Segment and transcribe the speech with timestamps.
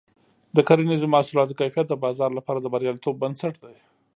[0.55, 3.75] د کرنیزو محصولاتو کیفیت د بازار لپاره د بریالیتوب بنسټ دی.